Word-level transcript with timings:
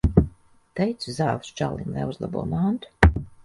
Teicu 0.79 1.13
zāles 1.19 1.53
čalim, 1.61 1.95
lai 1.99 2.09
uzlabo 2.15 2.49
mantu. 2.57 3.19